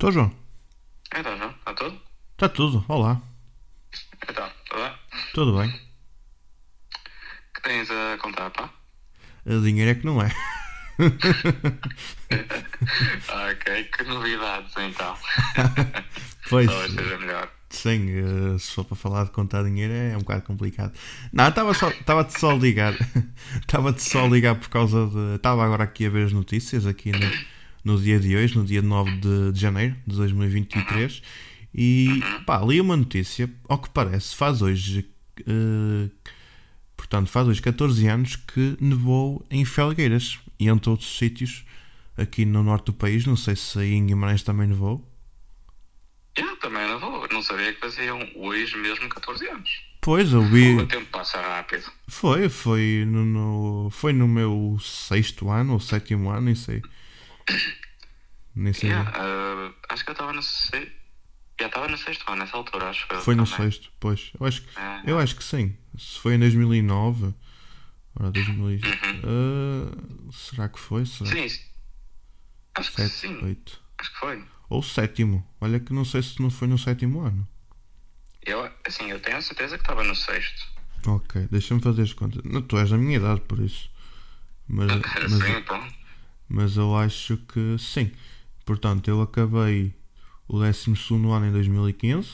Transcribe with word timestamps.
Estou, 0.00 0.12
João? 0.12 0.32
Então, 1.14 1.36
João, 1.36 1.50
está 1.50 1.74
tudo? 1.74 2.00
Está 2.32 2.48
tudo. 2.48 2.82
Olá. 2.88 3.20
Então, 4.26 4.48
tudo 4.64 4.80
bem? 4.80 4.92
Tudo 5.34 5.58
bem? 5.58 5.68
O 5.68 7.54
que 7.54 7.62
tens 7.62 7.90
a 7.90 8.16
contar, 8.16 8.48
pá? 8.48 8.70
A 9.44 9.50
dinheiro 9.62 9.90
é 9.90 9.94
que 9.94 10.06
não 10.06 10.22
é. 10.22 10.30
Ok, 13.28 13.84
que 13.84 14.04
novidades 14.04 14.72
então. 14.78 15.14
Pois, 16.48 16.66
Talvez 16.66 16.92
seja 16.94 17.18
melhor. 17.18 17.52
sim, 17.68 18.08
eh, 18.10 18.58
se 18.58 18.72
for 18.72 18.86
para 18.86 18.96
falar 18.96 19.24
de 19.24 19.32
contar 19.32 19.64
dinheiro 19.64 19.92
é 19.92 20.16
um 20.16 20.20
bocado 20.20 20.42
complicado. 20.44 20.94
Não, 21.30 21.46
estava 21.46 21.74
só, 21.74 21.90
estava-te 21.90 22.40
só 22.40 22.52
a 22.52 22.54
ligar. 22.54 22.94
Estava-te 23.60 24.02
só 24.02 24.24
a 24.24 24.28
ligar 24.28 24.54
por 24.54 24.70
causa 24.70 25.06
de. 25.08 25.36
Estava 25.36 25.62
agora 25.62 25.84
aqui 25.84 26.06
a 26.06 26.10
ver 26.10 26.24
as 26.24 26.32
notícias, 26.32 26.86
aqui 26.86 27.12
no, 27.12 27.30
no 27.84 28.00
dia 28.00 28.18
de 28.20 28.36
hoje, 28.36 28.56
no 28.56 28.64
dia 28.64 28.82
9 28.82 29.10
de, 29.18 29.52
de 29.52 29.60
janeiro 29.60 29.96
de 30.06 30.16
2023. 30.16 31.22
E 31.74 32.20
pá, 32.46 32.60
li 32.64 32.80
uma 32.80 32.96
notícia, 32.96 33.48
ao 33.68 33.78
que 33.78 33.88
parece, 33.90 34.34
faz 34.34 34.60
hoje. 34.62 35.08
eh, 35.46 36.10
portanto, 36.96 37.28
faz 37.28 37.46
hoje 37.48 37.62
14 37.62 38.06
anos 38.08 38.36
que 38.36 38.76
nevou 38.80 39.44
em 39.50 39.64
Felgueiras 39.64 40.38
e 40.58 40.68
entre 40.68 40.90
outros 40.90 41.16
sítios 41.16 41.64
aqui 42.16 42.44
no 42.44 42.62
norte 42.62 42.86
do 42.86 42.92
país. 42.92 43.24
Não 43.24 43.36
sei 43.36 43.56
se 43.56 43.78
aí 43.78 43.92
em 43.94 44.06
Guimarães 44.06 44.42
também 44.42 44.66
nevou. 44.66 45.06
Eu 46.36 46.56
também 46.58 46.86
não 46.86 46.98
vou, 47.00 47.26
não 47.32 47.42
sabia 47.42 47.72
que 47.72 47.80
faziam 47.80 48.18
hoje 48.36 48.76
mesmo 48.76 49.08
14 49.08 49.46
anos. 49.48 49.70
Pois, 50.00 50.32
eu 50.32 50.42
vi. 50.42 50.76
O 50.76 50.86
tempo 50.86 51.06
passa 51.10 51.38
rápido. 51.40 51.84
Foi, 52.08 52.48
foi 52.48 53.04
no, 53.06 53.24
no- 53.24 53.90
foi 53.90 54.12
no 54.12 54.26
meu 54.26 54.78
sexto 54.80 55.50
ano 55.50 55.74
ou 55.74 55.80
sétimo 55.80 56.30
ano, 56.30 56.42
nem 56.42 56.54
sei. 56.54 56.82
Nem 58.54 58.72
sei. 58.72 58.90
Yeah, 58.90 59.10
ah, 59.14 59.72
acho 59.90 60.04
que 60.04 60.10
eu 60.10 60.12
estava 60.12 60.32
no 60.32 60.42
sexto. 60.42 60.92
Já 61.60 61.66
estava 61.66 61.88
no 61.88 61.98
sexto 61.98 62.24
ano 62.28 62.36
nessa 62.42 62.56
altura, 62.56 62.88
acho 62.88 63.06
que 63.06 63.16
Foi 63.16 63.34
no 63.34 63.44
também. 63.46 63.70
sexto, 63.70 63.92
pois. 64.00 64.32
Eu 64.40 64.46
acho, 64.46 64.62
que- 64.62 64.78
É. 64.78 65.02
eu 65.06 65.18
acho 65.18 65.36
que 65.36 65.44
sim. 65.44 65.76
Se 65.98 66.18
foi 66.18 66.34
em 66.34 66.38
2009. 66.38 67.34
Ora, 68.18 68.30
2000, 68.30 68.70
e- 68.72 68.80
Ah, 69.24 70.32
será 70.32 70.68
que 70.68 70.80
foi? 70.80 71.04
Será? 71.06 71.30
Sim, 71.30 71.44
acho 72.74 72.90
que 72.90 72.96
Sete, 73.02 73.14
sim, 73.14 73.44
oito. 73.44 73.80
acho 73.98 74.10
que 74.12 74.18
foi. 74.18 74.44
Ou 74.68 74.82
sétimo. 74.82 75.46
Olha 75.60 75.78
que 75.80 75.92
não 75.92 76.04
sei 76.04 76.22
se 76.22 76.40
não 76.40 76.50
foi 76.50 76.66
no 76.66 76.78
sétimo 76.78 77.20
ano. 77.20 77.46
Eu, 78.42 78.68
assim, 78.86 79.10
eu 79.10 79.20
tenho 79.20 79.36
a 79.36 79.42
certeza 79.42 79.76
que 79.76 79.82
estava 79.82 80.02
no 80.02 80.14
sexto. 80.16 80.66
Ok, 81.06 81.46
deixa-me 81.50 81.80
fazer 81.82 82.02
as 82.02 82.12
contas. 82.14 82.42
Não, 82.44 82.62
tu 82.62 82.78
és 82.78 82.88
da 82.90 82.96
minha 82.96 83.16
idade, 83.16 83.40
por 83.42 83.58
isso. 83.60 83.90
Mas, 84.66 84.88
mas, 85.28 85.32
Sim, 85.44 85.62
pronto. 85.62 85.94
Mas 86.50 86.76
eu 86.76 86.96
acho 86.96 87.36
que 87.36 87.76
sim. 87.78 88.10
Portanto, 88.66 89.08
eu 89.08 89.22
acabei 89.22 89.94
o 90.48 90.58
12 90.58 90.94
ano 91.32 91.46
em 91.46 91.52
2015, 91.52 92.28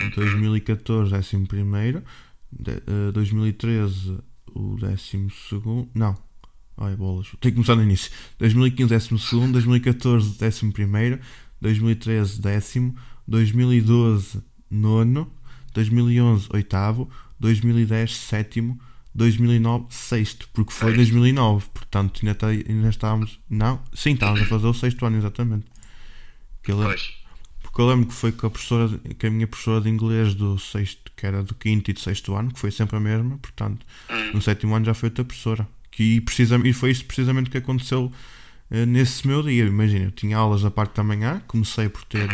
em 0.00 0.10
2014, 0.10 1.14
11, 1.14 2.02
de, 2.50 2.70
eh, 2.72 3.12
2013, 3.12 4.18
o 4.54 4.76
12. 4.76 5.30
Não, 5.94 6.16
ai 6.76 6.96
bolas, 6.96 7.28
tenho 7.40 7.52
que 7.52 7.52
começar 7.52 7.76
no 7.76 7.82
início. 7.82 8.10
2015, 8.38 8.88
12, 8.88 9.52
2014, 9.52 10.38
11, 10.38 11.20
2013, 11.60 12.40
décimo, 12.40 12.96
2012, 13.26 14.42
nono, 14.70 15.30
2011, 15.74 16.48
oitavo, 16.50 17.10
2010, 17.38 18.16
sétimo. 18.16 18.80
2009, 19.14 19.86
sexto, 19.90 20.48
porque 20.52 20.72
foi 20.72 20.88
Sexto. 20.88 20.96
2009, 21.12 21.66
portanto 21.74 22.20
ainda, 22.22 22.34
tá- 22.34 22.48
ainda 22.48 22.88
estávamos. 22.88 23.40
Não, 23.50 23.80
sim, 23.94 24.12
estávamos 24.12 24.42
a 24.42 24.46
fazer 24.46 24.66
o 24.66 24.74
sexto 24.74 25.04
ano, 25.06 25.16
exatamente. 25.18 25.66
Que 26.62 26.72
eu 26.72 26.78
lembro- 26.78 26.98
porque 27.62 27.80
eu 27.80 27.88
lembro 27.88 28.06
que 28.06 28.14
foi 28.14 28.32
com 28.32 28.46
a 28.46 28.50
professora, 28.50 28.98
que 29.18 29.26
a 29.26 29.30
minha 29.30 29.46
professora 29.46 29.80
de 29.80 29.88
inglês 29.88 30.34
do 30.34 30.58
sexto, 30.58 31.10
que 31.16 31.26
era 31.26 31.42
do 31.42 31.54
quinto 31.54 31.90
e 31.90 31.94
do 31.94 32.00
sexto 32.00 32.34
ano, 32.34 32.52
que 32.52 32.58
foi 32.60 32.70
sempre 32.70 32.96
a 32.96 33.00
mesma, 33.00 33.38
portanto, 33.38 33.84
Hum. 34.10 34.32
no 34.34 34.42
sétimo 34.42 34.74
ano 34.74 34.84
já 34.84 34.94
foi 34.94 35.08
outra 35.08 35.24
professora. 35.24 35.68
Que, 35.90 36.20
precisamente, 36.20 36.68
e 36.70 36.72
foi 36.72 36.90
isto 36.92 37.04
precisamente 37.06 37.50
que 37.50 37.58
aconteceu 37.58 38.12
eh, 38.70 38.84
nesse 38.86 39.26
meu 39.26 39.42
dia. 39.42 39.64
Imagina, 39.64 40.04
eu 40.04 40.10
tinha 40.10 40.36
aulas 40.36 40.62
da 40.62 40.70
parte 40.70 40.94
da 40.96 41.02
manhã, 41.02 41.42
comecei 41.46 41.88
por 41.88 42.04
ter 42.04 42.28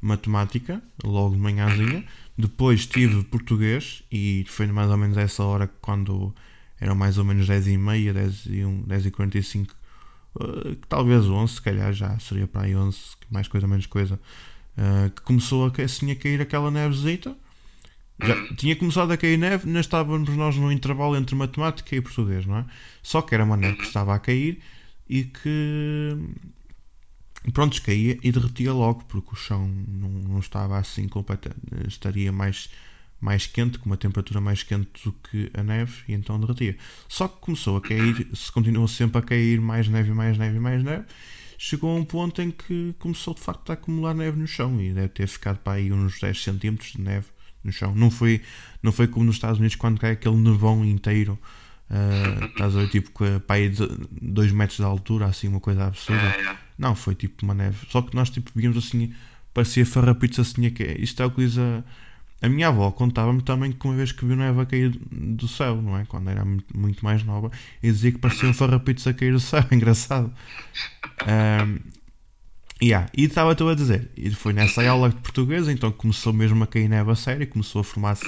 matemática, 0.00 0.82
logo 1.04 1.34
de 1.34 1.40
manhãzinha, 1.40 2.04
depois 2.36 2.86
tive 2.86 3.22
português, 3.24 4.02
e 4.10 4.44
foi 4.48 4.66
mais 4.66 4.90
ou 4.90 4.96
menos 4.96 5.16
essa 5.16 5.44
hora 5.44 5.68
quando 5.80 6.34
eram 6.80 6.94
mais 6.94 7.16
ou 7.18 7.24
menos 7.24 7.46
10 7.46 7.68
e 7.68 7.78
meia, 7.78 8.12
10 8.12 8.46
e, 8.46 8.64
1, 8.64 8.82
10 8.82 9.06
e 9.06 9.10
45, 9.10 9.74
eh, 10.40 10.76
talvez 10.88 11.26
11, 11.26 11.54
se 11.54 11.62
calhar 11.62 11.92
já 11.92 12.18
seria 12.18 12.46
para 12.46 12.62
aí 12.62 12.74
11, 12.74 12.98
mais 13.30 13.46
coisa 13.48 13.66
menos 13.66 13.86
coisa, 13.86 14.20
eh, 14.76 15.10
que 15.14 15.22
começou 15.22 15.66
a, 15.66 15.82
assim 15.82 16.10
a 16.10 16.16
cair 16.16 16.40
aquela 16.40 16.70
nevezita. 16.70 17.36
Já 18.22 18.54
tinha 18.54 18.76
começado 18.76 19.10
a 19.12 19.16
cair 19.16 19.36
neve, 19.36 19.66
ainda 19.66 19.80
estávamos 19.80 20.28
nós 20.36 20.56
no 20.56 20.70
intervalo 20.70 21.16
entre 21.16 21.34
matemática 21.34 21.96
e 21.96 22.00
português, 22.00 22.46
não 22.46 22.58
é? 22.58 22.66
Só 23.02 23.20
que 23.22 23.34
era 23.34 23.44
uma 23.44 23.56
neve 23.56 23.76
que 23.78 23.84
estava 23.84 24.14
a 24.14 24.18
cair 24.20 24.60
e 25.08 25.24
que 25.24 26.16
pronto, 27.52 27.80
caía 27.82 28.18
e 28.22 28.32
derretia 28.32 28.72
logo, 28.72 29.04
porque 29.04 29.30
o 29.32 29.36
chão 29.36 29.68
não, 29.88 30.08
não 30.08 30.38
estava 30.38 30.78
assim 30.78 31.06
completo, 31.08 31.50
estaria 31.86 32.32
mais, 32.32 32.70
mais 33.20 33.46
quente, 33.46 33.78
com 33.78 33.86
uma 33.86 33.96
temperatura 33.96 34.40
mais 34.40 34.62
quente 34.62 35.04
do 35.04 35.12
que 35.12 35.50
a 35.54 35.62
neve, 35.62 36.04
e 36.08 36.14
então 36.14 36.40
derretia. 36.40 36.76
Só 37.08 37.28
que 37.28 37.40
começou 37.40 37.76
a 37.76 37.80
cair, 37.80 38.28
se 38.34 38.50
continuou 38.50 38.88
sempre 38.88 39.18
a 39.18 39.22
cair 39.22 39.60
mais 39.60 39.88
neve, 39.88 40.12
mais 40.12 40.38
neve, 40.38 40.58
mais 40.58 40.82
neve, 40.82 41.04
chegou 41.58 41.90
a 41.90 41.98
um 41.98 42.04
ponto 42.04 42.40
em 42.42 42.50
que 42.50 42.94
começou 42.98 43.34
de 43.34 43.40
facto 43.40 43.70
a 43.70 43.74
acumular 43.74 44.14
neve 44.14 44.38
no 44.38 44.46
chão 44.46 44.80
e 44.80 44.92
deve 44.92 45.08
ter 45.08 45.26
ficado 45.26 45.58
para 45.58 45.74
aí 45.74 45.92
uns 45.92 46.20
10 46.20 46.42
centímetros 46.42 46.92
de 46.92 47.00
neve 47.00 47.26
no 47.62 47.72
chão. 47.72 47.94
Não 47.94 48.10
foi, 48.10 48.42
não 48.82 48.92
foi 48.92 49.06
como 49.06 49.24
nos 49.24 49.36
Estados 49.36 49.58
Unidos 49.58 49.76
quando 49.76 49.98
cai 49.98 50.12
aquele 50.12 50.36
nevão 50.36 50.84
inteiro. 50.84 51.38
Ah, 51.90 52.46
estás 52.46 52.76
a 52.76 52.80
ver, 52.80 52.88
tipo, 52.88 53.10
com 53.12 53.24
aí 53.48 53.70
2 54.10 54.52
metros 54.52 54.78
de 54.78 54.84
altura, 54.84 55.26
assim, 55.26 55.48
uma 55.48 55.60
coisa 55.60 55.86
absurda. 55.86 56.22
É, 56.22 56.40
é. 56.52 56.56
Não, 56.78 56.94
foi 56.94 57.14
tipo 57.14 57.44
uma 57.44 57.54
neve. 57.54 57.86
Só 57.90 58.02
que 58.02 58.14
nós 58.14 58.30
tipo 58.30 58.50
víamos 58.54 58.76
assim, 58.78 59.12
parecia 59.52 59.86
farrapitos 59.86 60.38
assim. 60.40 60.70
Que 60.70 60.82
é- 60.82 61.00
isto 61.00 61.22
é 61.22 61.26
o 61.26 61.30
que 61.30 61.44
diz 61.44 61.56
a, 61.58 61.84
a 62.42 62.48
minha 62.48 62.68
avó. 62.68 62.90
Contava-me 62.90 63.42
também 63.42 63.70
que 63.72 63.86
uma 63.86 63.94
vez 63.94 64.12
que 64.12 64.24
viu 64.24 64.34
neve 64.36 64.60
a 64.60 64.66
cair 64.66 64.90
do 65.10 65.46
céu, 65.46 65.80
não 65.80 65.96
é? 65.96 66.04
Quando 66.06 66.30
era 66.30 66.44
muito, 66.44 66.76
muito 66.76 67.04
mais 67.04 67.22
nova, 67.22 67.50
e 67.82 67.90
dizia 67.92 68.10
que 68.12 68.18
pareciam 68.18 68.52
farrapitos 68.52 69.06
a 69.06 69.14
cair 69.14 69.32
do 69.32 69.40
céu. 69.40 69.64
Engraçado. 69.70 70.32
Ahm, 71.26 71.78
yeah, 72.82 73.08
E 73.16 73.24
estava 73.24 73.54
tu 73.54 73.68
a 73.68 73.74
dizer, 73.74 74.10
e 74.16 74.30
foi 74.30 74.52
nessa 74.52 74.86
aula 74.88 75.08
de 75.10 75.16
português, 75.16 75.68
então 75.68 75.90
começou 75.92 76.32
mesmo 76.32 76.62
a 76.64 76.66
cair 76.66 76.88
neve 76.88 77.10
a 77.10 77.14
sério, 77.14 77.46
começou 77.46 77.80
a 77.80 77.84
formar-se 77.84 78.24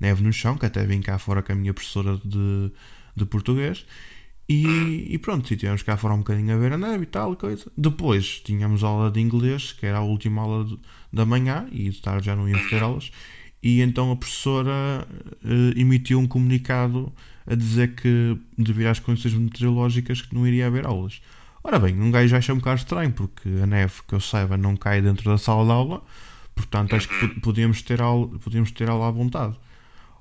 neve 0.00 0.22
no 0.22 0.32
chão, 0.32 0.56
que 0.58 0.66
até 0.66 0.84
vim 0.84 1.00
cá 1.00 1.18
fora 1.18 1.42
com 1.42 1.52
a 1.52 1.54
minha 1.56 1.72
professora 1.72 2.20
de, 2.24 2.70
de 3.16 3.24
português. 3.24 3.84
E, 4.48 5.06
e 5.08 5.18
pronto, 5.18 5.50
e 5.50 5.56
tivemos 5.56 5.82
cá 5.82 5.96
fora 5.96 6.12
um 6.12 6.18
bocadinho 6.18 6.54
a 6.54 6.58
ver 6.58 6.72
a 6.74 6.78
neve 6.78 7.04
e 7.04 7.06
tal, 7.06 7.32
e 7.32 7.36
coisa. 7.36 7.64
Depois 7.76 8.40
tínhamos 8.44 8.84
aula 8.84 9.10
de 9.10 9.18
inglês, 9.20 9.72
que 9.72 9.86
era 9.86 9.98
a 9.98 10.02
última 10.02 10.42
aula 10.42 10.64
de- 10.66 10.78
da 11.12 11.24
manhã, 11.24 11.66
e 11.72 11.88
de 11.88 12.00
tarde 12.02 12.26
já 12.26 12.36
não 12.36 12.46
íamos 12.48 12.68
ter 12.68 12.82
aulas. 12.82 13.10
E 13.62 13.80
então 13.80 14.12
a 14.12 14.16
professora 14.16 15.08
eh, 15.42 15.80
emitiu 15.80 16.18
um 16.18 16.26
comunicado 16.26 17.10
a 17.46 17.54
dizer 17.54 17.94
que, 17.94 18.36
devido 18.58 18.88
às 18.88 18.98
condições 19.00 19.32
meteorológicas, 19.32 20.20
que 20.20 20.34
não 20.34 20.46
iria 20.46 20.66
haver 20.66 20.86
aulas. 20.86 21.22
Ora 21.62 21.78
bem, 21.78 21.98
um 21.98 22.10
gajo 22.10 22.36
acha 22.36 22.52
um 22.52 22.58
bocado 22.58 22.80
estranho, 22.80 23.12
porque 23.12 23.48
a 23.62 23.66
neve, 23.66 23.94
que 24.06 24.14
eu 24.14 24.20
saiba, 24.20 24.58
não 24.58 24.76
cai 24.76 25.00
dentro 25.00 25.30
da 25.30 25.38
sala 25.38 25.64
de 25.64 25.70
aula, 25.70 26.02
portanto 26.54 26.94
acho 26.94 27.08
que 27.08 27.28
po- 27.28 27.40
podíamos 27.40 27.80
ter 27.80 28.02
aula, 28.02 28.28
podíamos 28.38 28.70
ter 28.70 28.90
aula 28.90 29.08
à 29.08 29.10
vontade. 29.10 29.54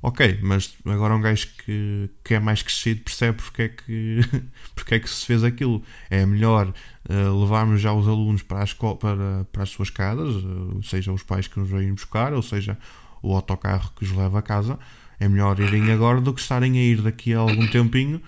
Ok, 0.06 0.40
mas 0.44 0.76
agora 0.86 1.16
um 1.16 1.22
gajo 1.22 1.48
que, 1.66 2.10
que 2.26 2.34
é 2.34 2.40
mais 2.40 2.62
crescido 2.62 3.02
percebe 3.04 3.38
porque 3.42 3.62
é 3.62 3.70
que, 3.70 4.20
porque 4.76 4.96
é 4.96 5.00
que 5.00 5.10
se 5.10 5.26
fez 5.26 5.46
aquilo. 5.46 5.82
É 6.10 6.26
melhor 6.26 6.74
eh, 7.08 7.14
levarmos 7.14 7.80
já 7.80 7.94
os 7.94 8.06
alunos 8.06 8.42
para, 8.44 8.60
a 8.60 8.64
escola, 8.66 8.98
para, 8.98 9.46
para 9.50 9.64
as 9.64 9.70
suas 9.70 9.90
casas, 9.90 10.36
eh, 10.44 10.80
seja 10.84 11.14
os 11.14 11.24
pais 11.24 11.48
que 11.48 11.58
nos 11.58 11.70
vêm 11.70 11.94
buscar, 11.94 12.34
ou 12.34 12.42
seja 12.42 12.78
o 13.22 13.34
autocarro 13.34 13.92
que 13.96 14.04
os 14.04 14.12
leva 14.12 14.40
a 14.40 14.42
casa. 14.42 14.78
É 15.22 15.30
melhor 15.30 15.58
irem 15.62 15.90
agora 15.94 16.20
do 16.20 16.34
que 16.34 16.42
estarem 16.42 16.78
a 16.78 16.82
ir 16.82 17.02
daqui 17.02 17.34
a 17.34 17.40
algum 17.40 17.66
tempinho, 17.68 18.22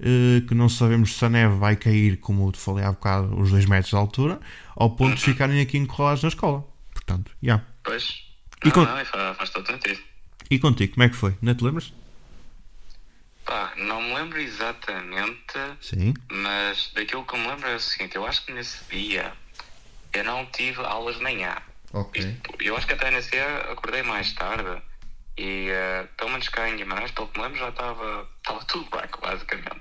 eh, 0.00 0.42
que 0.46 0.54
não 0.54 0.68
sabemos 0.68 1.14
se 1.16 1.24
a 1.24 1.30
neve 1.30 1.56
vai 1.56 1.76
cair, 1.76 2.18
como 2.18 2.46
eu 2.46 2.52
te 2.52 2.58
falei 2.58 2.84
há 2.84 2.90
bocado, 2.92 3.40
os 3.40 3.50
2 3.50 3.64
metros 3.64 3.88
de 3.88 3.96
altura, 3.96 4.38
ao 4.76 4.90
ponto 4.90 5.14
de 5.16 5.22
ficarem 5.22 5.62
aqui 5.62 5.78
enrolados 5.78 6.22
na 6.22 6.28
escola. 6.28 6.62
Portanto, 6.92 7.30
já. 7.42 7.62
Pois. 7.82 8.04
E 8.66 8.68
Ah, 8.68 8.70
com- 8.70 8.80
não, 8.84 9.04
faz, 9.06 9.36
faz 9.38 9.48
todo 9.48 9.66
sentido. 9.66 10.11
E 10.52 10.58
contigo, 10.58 10.92
como 10.92 11.04
é 11.04 11.08
que 11.08 11.16
foi? 11.16 11.34
Não 11.40 11.54
te 11.54 11.64
lembras? 11.64 11.90
Pá, 13.46 13.72
não 13.78 14.02
me 14.02 14.14
lembro 14.14 14.38
exatamente, 14.38 15.54
Sim. 15.80 16.12
mas 16.30 16.90
daquilo 16.94 17.24
que 17.24 17.38
me 17.38 17.46
lembro 17.48 17.66
é 17.70 17.76
o 17.76 17.80
seguinte, 17.80 18.16
eu 18.16 18.26
acho 18.26 18.44
que 18.44 18.52
nesse 18.52 18.84
dia 18.90 19.32
eu 20.12 20.22
não 20.24 20.44
tive 20.44 20.82
aulas 20.84 21.16
de 21.16 21.22
manhã. 21.22 21.56
Ok. 21.94 22.20
Isto- 22.22 22.54
eu 22.62 22.76
acho 22.76 22.86
que 22.86 22.92
até 22.92 23.10
nesse 23.10 23.30
dia 23.30 23.46
acordei 23.72 24.02
mais 24.02 24.30
tarde 24.34 24.82
e 25.38 25.70
eh, 25.70 26.06
pelo 26.18 26.28
menos 26.32 26.48
cá 26.50 26.68
em 26.68 26.76
Guimarães, 26.76 27.10
pelo 27.12 27.28
que 27.28 27.38
me 27.38 27.44
lembro, 27.46 27.58
já 27.60 27.70
estava 27.70 28.28
estava 28.36 28.62
tudo 28.68 28.90
branco, 28.90 29.20
basicamente. 29.22 29.80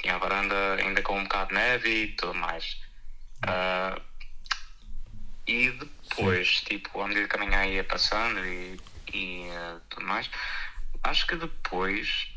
Tinha 0.00 0.14
a 0.14 0.18
varanda 0.18 0.76
ainda 0.76 1.02
com 1.02 1.18
um 1.18 1.24
bocado 1.24 1.48
de 1.48 1.54
neve 1.56 1.88
e 2.04 2.06
tudo 2.14 2.34
mais. 2.34 2.76
Ah, 3.48 4.00
E 5.48 5.70
depois, 5.70 6.60
tipo, 6.62 7.00
à 7.02 7.08
medida 7.08 7.26
que 7.28 7.36
a 7.36 7.38
manhã 7.44 7.66
ia 7.66 7.82
passando 7.84 8.38
e, 8.46 8.80
e 9.14 9.48
uh, 9.48 9.80
tudo 9.88 10.04
mais, 10.06 10.28
acho 11.04 11.26
que 11.26 11.36
depois 11.36 12.28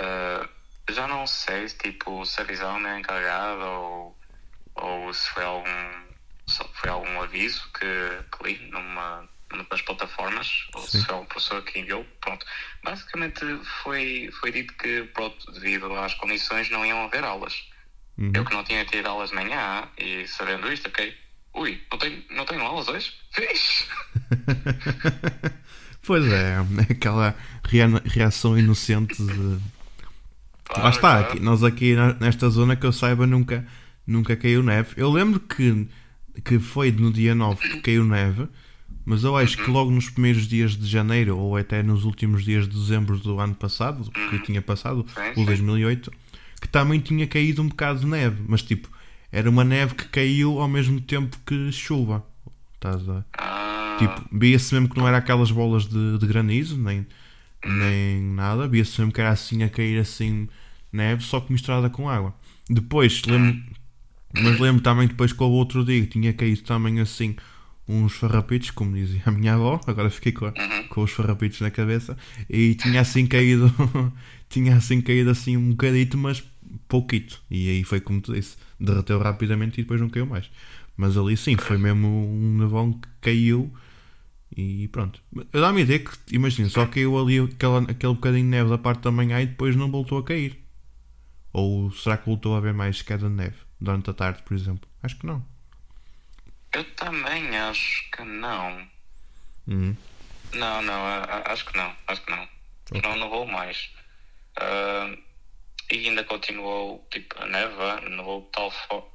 uh, 0.00 0.48
já 0.92 1.06
não 1.06 1.26
sei 1.26 1.68
se 1.68 1.78
tipo 1.78 2.24
se 2.26 2.40
a 2.40 2.44
visão 2.44 2.84
é 2.86 2.98
encarregada 2.98 3.64
ou, 3.64 4.18
ou 4.74 5.14
se 5.14 5.30
foi 5.30 5.44
algum 5.44 6.04
foi 6.74 6.90
algum 6.90 7.22
aviso 7.22 7.62
que, 7.72 8.36
que 8.36 8.44
li 8.44 8.70
numa, 8.70 9.28
numa 9.50 9.64
das 9.64 9.80
plataformas 9.80 10.66
ou 10.74 10.82
Sim. 10.82 10.98
se 10.98 11.06
foi 11.06 11.14
algum 11.14 11.26
professor 11.26 11.62
que 11.62 11.78
enviou. 11.78 12.04
Pronto. 12.20 12.44
Basicamente 12.82 13.40
foi, 13.82 14.30
foi 14.40 14.52
dito 14.52 14.74
que 14.74 15.04
pronto, 15.14 15.52
devido 15.52 15.94
às 15.96 16.12
condições 16.14 16.68
não 16.70 16.84
iam 16.84 17.04
haver 17.04 17.24
aulas. 17.24 17.66
Uhum. 18.18 18.32
Eu 18.34 18.44
que 18.44 18.52
não 18.52 18.62
tinha 18.62 18.84
tido 18.84 19.06
aulas 19.06 19.30
de 19.30 19.36
manhã 19.36 19.88
e 19.96 20.26
sabendo 20.28 20.70
isto, 20.72 20.88
ok. 20.88 21.16
Ui, 21.54 21.82
não 21.90 21.98
tenho, 21.98 22.24
não 22.30 22.44
tenho 22.44 22.62
aulas 22.62 22.88
hoje? 22.88 23.12
Fixe! 23.32 23.86
pois 26.06 26.24
é, 26.26 26.54
é 26.88 26.92
aquela 26.92 27.34
rea- 27.64 28.02
reação 28.04 28.58
inocente 28.58 29.16
de. 29.22 29.58
Lá 30.76 30.90
está, 30.90 31.20
aqui, 31.20 31.40
nós 31.40 31.62
aqui 31.62 31.94
nesta 32.20 32.48
zona 32.48 32.74
que 32.74 32.86
eu 32.86 32.92
saiba 32.92 33.26
nunca, 33.26 33.66
nunca 34.06 34.34
caiu 34.36 34.62
neve. 34.62 34.94
Eu 34.96 35.10
lembro 35.12 35.38
que, 35.38 35.86
que 36.42 36.58
foi 36.58 36.90
no 36.90 37.12
dia 37.12 37.34
9 37.34 37.60
que 37.68 37.80
caiu 37.82 38.04
neve, 38.04 38.48
mas 39.04 39.22
eu 39.24 39.36
acho 39.36 39.58
que 39.58 39.70
logo 39.70 39.90
nos 39.90 40.08
primeiros 40.08 40.48
dias 40.48 40.74
de 40.76 40.86
janeiro 40.86 41.36
ou 41.36 41.56
até 41.56 41.82
nos 41.82 42.04
últimos 42.04 42.44
dias 42.44 42.66
de 42.66 42.74
dezembro 42.78 43.18
do 43.18 43.38
ano 43.38 43.54
passado, 43.54 44.10
que 44.30 44.38
tinha 44.40 44.62
passado, 44.62 45.04
Sim, 45.14 45.30
o 45.32 45.34
sim. 45.34 45.44
2008, 45.44 46.10
que 46.60 46.68
também 46.68 46.98
tinha 46.98 47.26
caído 47.26 47.60
um 47.62 47.68
bocado 47.68 48.00
de 48.00 48.06
neve, 48.06 48.42
mas 48.48 48.62
tipo, 48.62 48.88
era 49.30 49.48
uma 49.50 49.64
neve 49.64 49.94
que 49.94 50.08
caiu 50.08 50.58
ao 50.60 50.66
mesmo 50.68 50.98
tempo 51.00 51.36
que 51.46 51.70
chuva. 51.70 52.24
Estás 52.74 53.06
a. 53.08 53.22
Tipo, 53.96 54.22
via-se 54.32 54.74
mesmo 54.74 54.88
que 54.88 54.96
não 54.98 55.06
era 55.08 55.18
aquelas 55.18 55.50
bolas 55.50 55.86
de, 55.86 56.18
de 56.18 56.26
granizo, 56.26 56.76
nem, 56.78 57.06
nem 57.64 58.22
nada. 58.22 58.68
Via-se 58.68 59.00
mesmo 59.00 59.12
que 59.12 59.20
era 59.20 59.30
assim 59.30 59.62
a 59.62 59.68
cair 59.70 59.98
assim 60.00 60.48
neve, 60.92 61.22
só 61.22 61.40
que 61.40 61.52
misturada 61.52 61.90
com 61.90 62.08
água. 62.08 62.34
Depois, 62.70 63.22
lembro, 63.24 63.60
mas 64.32 64.58
lembro 64.58 64.82
também 64.82 65.06
depois 65.08 65.32
que 65.32 65.42
o 65.42 65.46
outro 65.50 65.84
dia 65.84 66.00
que 66.02 66.06
tinha 66.08 66.32
caído 66.32 66.62
também 66.62 67.00
assim 67.00 67.36
uns 67.88 68.14
farrapitos, 68.14 68.70
como 68.70 68.94
dizia 68.94 69.22
a 69.26 69.30
minha 69.30 69.54
avó, 69.54 69.80
agora 69.86 70.10
fiquei 70.10 70.32
com, 70.32 70.46
a- 70.46 70.54
com 70.88 71.02
os 71.02 71.10
farrapitos 71.10 71.60
na 71.60 71.70
cabeça, 71.70 72.16
e 72.48 72.74
tinha 72.74 73.00
assim 73.00 73.26
caído, 73.26 73.72
tinha 74.48 74.76
assim 74.76 75.00
caído 75.00 75.30
assim 75.30 75.56
um 75.56 75.70
bocadito, 75.70 76.16
mas 76.16 76.42
pouquito. 76.88 77.40
E 77.50 77.68
aí 77.68 77.84
foi 77.84 78.00
como 78.00 78.20
tu 78.20 78.32
disse, 78.32 78.56
derreteu 78.80 79.18
rapidamente 79.18 79.80
e 79.80 79.82
depois 79.84 80.00
não 80.00 80.08
caiu 80.08 80.26
mais. 80.26 80.50
Mas 80.96 81.16
ali 81.16 81.36
sim, 81.36 81.56
foi 81.56 81.76
mesmo 81.76 82.08
um 82.08 82.58
nevão 82.58 82.92
que 82.92 83.08
caiu 83.20 83.72
e 84.56 84.88
pronto. 84.88 85.20
Eu 85.52 85.60
dá-me 85.60 85.80
a 85.80 85.82
ideia 85.82 85.98
que, 85.98 86.10
imagina, 86.30 86.68
só 86.68 86.86
caiu 86.86 87.18
ali 87.18 87.38
aquela, 87.40 87.80
aquele 87.82 88.14
bocadinho 88.14 88.44
de 88.44 88.50
neve 88.50 88.70
da 88.70 88.78
parte 88.78 89.00
da 89.02 89.10
manhã 89.10 89.40
e 89.40 89.46
depois 89.46 89.74
não 89.76 89.90
voltou 89.90 90.18
a 90.18 90.24
cair. 90.24 90.58
Ou 91.52 91.90
será 91.92 92.16
que 92.16 92.26
voltou 92.26 92.54
a 92.54 92.58
haver 92.58 92.74
mais 92.74 93.02
queda 93.02 93.28
de 93.28 93.34
neve 93.34 93.56
durante 93.80 94.10
a 94.10 94.14
tarde, 94.14 94.42
por 94.42 94.54
exemplo? 94.54 94.88
Acho 95.02 95.16
que 95.18 95.26
não. 95.26 95.44
eu 96.74 96.84
também 96.96 97.56
acho 97.56 98.10
que 98.10 98.22
não. 98.22 98.88
Uhum. 99.66 99.96
Não, 100.54 100.82
não, 100.82 101.04
acho 101.46 101.64
que 101.64 101.76
não, 101.76 101.94
acho 102.06 102.22
que 102.22 102.30
não. 102.30 102.48
Não, 103.02 103.16
não 103.16 103.30
vou 103.30 103.46
mais. 103.46 103.90
Ah, 104.56 105.14
e 105.90 106.08
ainda 106.08 106.24
continuou, 106.24 107.06
tipo, 107.10 107.40
a 107.42 107.46
neva, 107.46 108.00
nevou 108.08 108.42
de 108.42 108.48
tal 108.52 108.70
forma. 108.70 109.08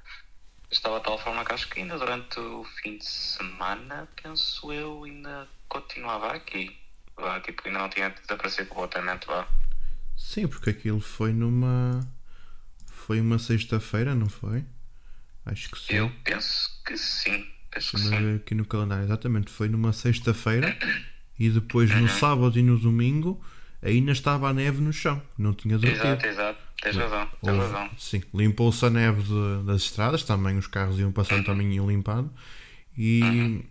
Estava 0.72 1.00
de 1.00 1.06
tal 1.06 1.18
forma 1.18 1.44
que 1.44 1.54
acho 1.54 1.68
que 1.70 1.80
ainda 1.80 1.98
durante 1.98 2.40
o 2.40 2.64
fim 2.64 2.98
de 2.98 3.06
semana, 3.06 4.08
penso 4.22 4.72
eu, 4.72 5.04
ainda 5.04 5.48
continuava 5.68 6.32
aqui. 6.34 6.78
Tipo, 7.44 7.68
ainda 7.68 7.80
não 7.80 7.90
tinha 7.90 8.10
desaparecido 8.10 8.70
completamente, 8.70 9.28
vá. 9.28 9.48
Sim, 10.16 10.48
porque 10.48 10.70
aquilo 10.70 11.02
foi 11.02 11.34
numa. 11.34 12.00
Foi 12.88 13.20
uma 13.20 13.40
sexta-feira, 13.40 14.14
não 14.14 14.30
foi? 14.30 14.64
Acho 15.46 15.72
que 15.72 15.80
sim. 15.80 15.96
Eu 15.96 16.12
penso 16.24 16.70
que 16.86 16.96
sim. 16.98 17.46
Penso 17.72 17.98
que 17.98 18.04
sim. 18.04 18.36
aqui 18.36 18.56
no 18.56 18.66
calendário. 18.66 19.04
Exatamente, 19.04 19.52
foi 19.52 19.68
numa 19.68 19.92
sexta-feira 19.92 20.78
e 21.40 21.50
depois 21.50 21.90
no 21.94 22.08
sábado 22.08 22.58
e 22.60 22.62
no 22.62 22.78
domingo 22.78 23.44
ainda 23.82 24.12
estava 24.12 24.50
a 24.50 24.54
neve 24.54 24.82
no 24.82 24.94
chão. 24.94 25.22
Não 25.38 25.54
tinha 25.54 25.78
derretido. 25.78 26.08
Exato, 26.08 26.26
exato. 26.28 26.69
Tens 26.82 26.96
razão, 26.96 27.28
tens 27.44 27.58
razão. 27.58 27.90
Sim, 27.98 28.22
limpou-se 28.34 28.86
a 28.86 28.90
neve 28.90 29.22
de- 29.24 29.64
das 29.66 29.82
estradas, 29.84 30.24
também 30.24 30.58
os 30.58 30.68
carros 30.68 31.00
iam 31.00 31.12
passando, 31.12 31.44
também 31.46 31.74
iam 31.74 31.90
limpando. 31.90 32.32
E, 32.98 33.64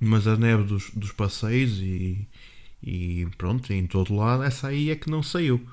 Mas 0.00 0.26
a 0.26 0.36
neve 0.36 0.64
dos, 0.64 0.90
dos 0.90 1.12
passeios 1.12 1.78
e, 1.78 2.26
e 2.82 3.26
pronto, 3.36 3.70
em 3.72 3.86
todo 3.86 4.14
lado, 4.14 4.42
essa 4.42 4.68
aí 4.68 4.90
é 4.90 4.96
que 4.96 5.10
não 5.10 5.22
saiu. 5.22 5.64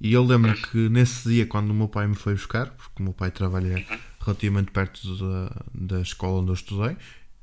E 0.00 0.12
eu 0.12 0.24
lembro 0.24 0.54
que 0.54 0.88
nesse 0.88 1.28
dia, 1.28 1.46
quando 1.46 1.70
o 1.70 1.74
meu 1.74 1.88
pai 1.88 2.06
me 2.08 2.14
foi 2.16 2.34
buscar, 2.34 2.70
porque 2.70 3.00
o 3.00 3.04
meu 3.04 3.12
pai 3.12 3.30
trabalha 3.30 3.84
relativamente 4.20 4.70
perto 4.72 5.16
da, 5.16 5.62
da 5.74 6.00
escola 6.00 6.40
onde 6.40 6.50
eu 6.50 6.54
estudei, 6.54 6.96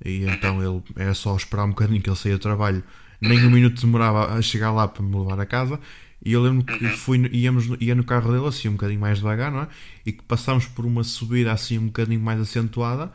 e 0.03 0.23
então 0.25 0.61
ele 0.61 0.83
era 0.97 1.13
só 1.13 1.35
esperar 1.35 1.65
um 1.65 1.69
bocadinho 1.69 2.01
que 2.01 2.09
ele 2.09 2.17
saía 2.17 2.37
do 2.37 2.41
trabalho, 2.41 2.83
nem 3.21 3.45
um 3.45 3.49
minuto 3.49 3.79
demorava 3.81 4.33
a 4.33 4.41
chegar 4.41 4.71
lá 4.71 4.87
para 4.87 5.03
me 5.03 5.17
levar 5.17 5.39
a 5.39 5.45
casa. 5.45 5.79
E 6.25 6.33
eu 6.33 6.41
lembro 6.41 6.65
que 6.65 6.89
fui, 6.89 7.17
no- 7.19 7.27
íamos, 7.27 7.67
no- 7.67 7.77
ia 7.79 7.93
no 7.95 8.03
carro 8.03 8.31
dele 8.33 8.47
assim 8.47 8.67
um 8.67 8.71
bocadinho 8.73 8.99
mais 8.99 9.19
devagar, 9.19 9.51
não 9.51 9.61
é? 9.61 9.67
E 10.05 10.11
que 10.11 10.23
passámos 10.23 10.65
por 10.65 10.83
uma 10.85 11.03
subida 11.03 11.53
assim 11.53 11.77
um 11.77 11.85
bocadinho 11.85 12.19
mais 12.19 12.41
acentuada. 12.41 13.13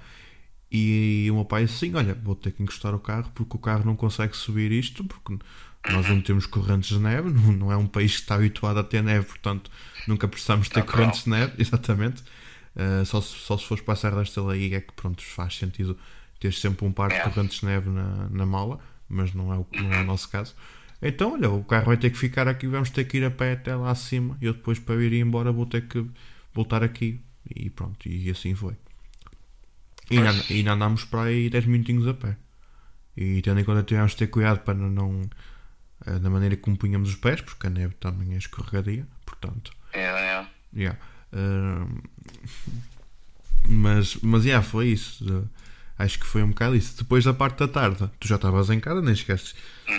E 0.70 1.26
o 1.30 1.34
meu 1.34 1.44
pai 1.44 1.64
assim: 1.64 1.94
Olha, 1.94 2.14
vou 2.14 2.34
ter 2.36 2.52
que 2.52 2.62
encostar 2.62 2.94
o 2.94 2.98
carro 2.98 3.30
porque 3.34 3.56
o 3.56 3.58
carro 3.58 3.84
não 3.84 3.96
consegue 3.96 4.36
subir 4.36 4.70
isto, 4.70 5.02
porque 5.04 5.36
nós 5.90 6.08
não 6.08 6.20
temos 6.20 6.46
correntes 6.46 6.90
de 6.90 6.98
neve, 7.00 7.28
não, 7.34 7.52
não 7.52 7.72
é 7.72 7.76
um 7.76 7.86
país 7.86 8.14
que 8.16 8.20
está 8.22 8.36
habituado 8.36 8.78
a 8.78 8.84
ter 8.84 9.02
neve, 9.02 9.26
portanto 9.26 9.70
nunca 10.06 10.28
precisamos 10.28 10.68
ter 10.68 10.80
Natural. 10.80 10.96
correntes 10.98 11.24
de 11.24 11.30
neve, 11.30 11.52
exatamente. 11.58 12.22
Uh, 12.76 13.04
só, 13.04 13.20
se, 13.20 13.34
só 13.36 13.58
se 13.58 13.64
fores 13.66 13.82
para 13.82 13.94
a 13.94 13.96
Serra 13.96 14.22
da 14.22 14.56
é 14.56 14.80
que 14.80 14.92
pronto, 14.94 15.20
faz 15.24 15.56
sentido 15.56 15.98
ter 16.38 16.52
sempre 16.54 16.86
um 16.86 16.92
par 16.92 17.08
de 17.10 17.16
É. 17.16 17.20
correntes 17.20 17.58
de 17.60 17.66
neve 17.66 17.90
na, 17.90 18.28
na 18.30 18.46
mala, 18.46 18.78
mas 19.08 19.34
não 19.34 19.52
é, 19.52 19.56
o, 19.56 19.66
não 19.82 19.92
é 19.92 20.00
o 20.02 20.04
nosso 20.04 20.28
caso. 20.28 20.54
Então, 21.02 21.32
olha, 21.32 21.50
o 21.50 21.64
carro 21.64 21.86
vai 21.86 21.96
ter 21.96 22.10
que 22.10 22.18
ficar 22.18 22.46
aqui, 22.46 22.66
vamos 22.66 22.90
ter 22.90 23.04
que 23.04 23.18
ir 23.18 23.24
a 23.24 23.30
pé 23.30 23.52
até 23.52 23.74
lá 23.74 23.90
acima. 23.90 24.36
Eu 24.40 24.52
depois, 24.52 24.78
para 24.78 25.02
ir 25.02 25.12
embora, 25.14 25.50
vou 25.50 25.66
ter 25.66 25.88
que 25.88 26.04
voltar 26.52 26.82
aqui. 26.82 27.20
E 27.54 27.70
pronto, 27.70 28.06
e 28.06 28.30
assim 28.30 28.54
foi. 28.54 28.74
E 30.10 30.18
ainda, 30.18 30.72
andámos 30.72 31.04
para 31.04 31.22
aí 31.24 31.48
10 31.48 31.66
minutinhos 31.66 32.06
a 32.06 32.14
pé. 32.14 32.36
E 33.16 33.40
tendo 33.42 33.60
em 33.60 33.64
conta 33.64 33.82
tivemos 33.82 34.12
de 34.12 34.18
ter 34.18 34.26
cuidado 34.26 34.60
para 34.60 34.74
não, 34.74 35.22
eh, 36.06 36.18
da 36.18 36.28
maneira 36.28 36.56
como 36.56 36.76
punhamos 36.76 37.10
os 37.10 37.16
pés, 37.16 37.40
porque 37.40 37.66
a 37.66 37.70
neve 37.70 37.94
também 37.94 38.34
é 38.34 38.38
escorregadia, 38.38 39.06
portanto. 39.24 39.72
É, 39.92 40.02
é. 40.02 40.46
Yeah. 40.74 40.98
Ahm, 41.32 42.02
mas, 43.68 44.16
mas 44.16 44.44
yeah, 44.44 44.66
foi 44.66 44.88
isso. 44.88 45.48
Acho 46.02 46.18
que 46.18 46.26
foi 46.26 46.42
um 46.42 46.48
bocado 46.48 46.74
isso. 46.76 46.96
Depois 46.98 47.24
da 47.24 47.34
parte 47.34 47.58
da 47.58 47.68
tarde, 47.68 48.10
tu 48.18 48.26
já 48.28 48.36
estavas 48.36 48.70
em 48.70 48.80
casa, 48.80 49.02
nem 49.02 49.12
esqueces, 49.12 49.54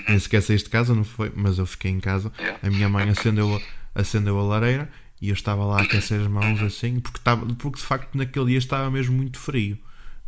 nem 0.08 0.17
sequer 0.20 0.41
saíste 0.41 0.65
de 0.65 0.72
casa, 0.72 0.96
não 0.96 1.03
foi? 1.03 1.31
Mas 1.36 1.58
eu 1.58 1.65
fiquei 1.65 1.91
em 1.91 2.00
casa. 2.00 2.31
Yeah. 2.39 2.60
A 2.63 2.70
minha 2.70 2.89
mãe 2.89 3.10
acendeu, 3.10 3.55
a- 3.55 4.00
acendeu 4.01 4.39
a 4.39 4.43
lareira 4.43 4.89
e 5.22 5.29
eu 5.29 5.34
estava 5.34 5.63
lá 5.65 5.79
a 5.79 5.81
aquecer 5.84 6.20
as 6.22 6.27
mãos 6.27 6.62
assim, 6.62 7.00
porque, 7.00 7.17
estava, 7.20 7.46
porque 7.55 7.77
de 7.77 7.84
facto 7.86 8.15
naquele 8.17 8.48
dia 8.48 8.58
estava 8.58 8.89
mesmo 8.89 9.15
muito 9.15 9.38
frio. 9.38 9.77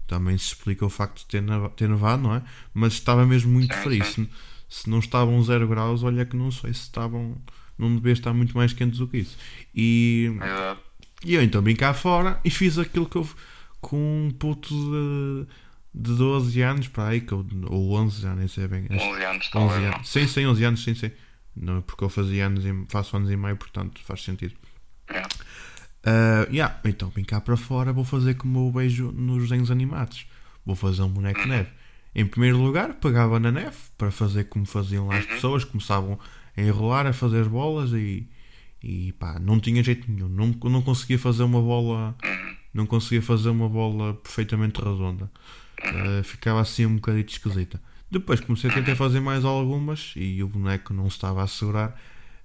Também 0.06 0.38
se 0.38 0.48
explica 0.48 0.86
o 0.86 0.89
facto 0.89 1.20
de 1.20 1.25
ter, 1.25 1.42
neva- 1.42 1.70
ter 1.70 1.89
nevado, 1.89 2.22
não 2.22 2.36
é? 2.36 2.44
Mas 2.74 2.94
estava 2.94 3.25
mesmo 3.25 3.51
muito 3.51 3.74
frio. 3.77 4.03
Se, 4.06 4.30
se 4.70 4.89
não 4.89 5.00
estavam 5.00 5.42
0 5.42 5.68
graus, 5.68 6.03
olha 6.03 6.25
que 6.25 6.36
não 6.36 6.51
sei 6.51 6.74
se 6.74 6.82
estavam. 6.82 7.36
Não 7.80 7.96
devia 7.96 8.13
estar 8.13 8.32
muito 8.34 8.56
mais 8.56 8.74
quentes 8.74 9.00
do 9.00 9.08
que 9.08 9.18
isso. 9.18 9.36
E, 9.74 10.32
Exato. 10.36 10.82
e 11.25 11.34
eu 11.34 11.42
então 11.42 11.62
vim 11.63 11.75
cá 11.75 11.94
fora 11.96 12.39
e 12.46 12.51
fiz 12.51 12.77
aquilo 12.77 13.08
que 13.08 13.15
eu 13.15 13.27
com 13.82 13.98
um 14.27 14.32
puto 14.32 14.70
de, 14.74 15.48
de 15.93 16.15
12 16.15 16.62
anos 16.62 16.88
para 16.88 17.09
aí, 17.09 17.21
que 17.21 17.31
eu, 17.31 17.45
ou 17.67 17.93
11, 17.93 18.21
já 18.21 18.35
nem 18.35 18.47
sei 18.47 18.67
bem. 18.67 18.85
acho- 18.89 19.03
11 19.05 19.23
anos, 19.25 19.45
11 19.45 19.51
talvez. 19.51 19.81
não. 19.81 19.93
anos. 19.95 20.09
Sim, 20.09 20.27
sim, 20.27 20.45
11 20.45 20.63
anos, 20.63 20.83
sim, 20.83 20.95
sim. 20.95 21.12
Não, 21.55 21.81
porque 21.81 22.03
eu 22.03 22.09
fazia 22.09 22.47
anos 22.47 22.65
e 22.65 22.73
faço 22.89 23.15
anos 23.15 23.29
e 23.29 23.35
meio, 23.38 23.55
portanto 23.55 24.01
faz 24.03 24.23
sentido. 24.23 24.55
É. 25.07 25.21
Ah, 26.05 26.47
yeah, 26.51 26.79
então 26.85 27.09
vim 27.09 27.23
cá 27.23 27.39
para 27.39 27.55
fora, 27.55 27.93
vou 27.93 28.03
fazer 28.03 28.33
como 28.35 28.67
eu 28.67 28.71
vejo 28.71 29.12
nos 29.12 29.43
desenhos 29.43 29.71
animados. 29.71 30.25
Vou 30.65 30.75
fazer 30.75 31.01
um 31.03 31.09
boneco 31.09 31.41
de 31.41 31.47
neve. 31.47 31.69
Em 32.15 32.25
primeiro 32.25 32.57
lugar, 32.57 32.93
pegava 32.95 33.39
na 33.39 33.51
neve 33.51 33.75
para 33.97 34.12
fazer 34.12 34.45
como 34.45 34.65
faziam 34.65 35.07
lá 35.07 35.17
as 35.17 35.25
pessoas, 35.25 35.63
começavam 35.63 36.19
a 36.55 36.62
enrolar, 36.62 37.05
a 37.07 37.13
fazer 37.13 37.45
bolas 37.45 37.91
e, 37.93 38.27
e 38.81 39.12
pá, 39.13 39.39
não 39.39 39.59
tinha 39.59 39.81
jeito 39.83 40.09
nenhum. 40.12 40.27
Não, 40.29 40.47
não 40.69 40.81
conseguia 40.81 41.17
fazer 41.17 41.43
uma 41.43 41.62
bola, 41.62 42.15
não 42.73 42.85
conseguia 42.85 43.21
fazer 43.21 43.50
uma 43.50 43.67
bola 43.69 44.13
perfeitamente 44.15 44.79
redonda. 44.81 45.31
Ah, 45.85 46.23
ficava 46.23 46.61
assim 46.61 46.85
um 46.85 46.95
bocadinho 46.95 47.25
esquisita. 47.25 47.81
Depois 48.09 48.39
comecei 48.39 48.69
a 48.69 48.73
tentar 48.73 48.95
fazer 48.95 49.19
mais 49.19 49.43
algumas 49.43 50.13
e 50.15 50.41
o 50.43 50.47
boneco 50.47 50.93
não 50.93 51.07
estava 51.07 51.43
a 51.43 51.47
segurar. 51.47 51.99